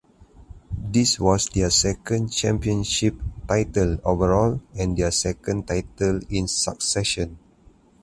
[0.83, 3.13] This was their second championship
[3.47, 7.37] title overall and their second title in succession.